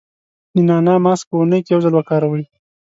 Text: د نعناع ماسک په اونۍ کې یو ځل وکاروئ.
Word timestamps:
د 0.55 0.57
نعناع 0.67 0.97
ماسک 1.05 1.25
په 1.29 1.35
اونۍ 1.39 1.59
کې 1.65 1.71
یو 1.73 1.83
ځل 1.85 1.93
وکاروئ. 1.95 2.43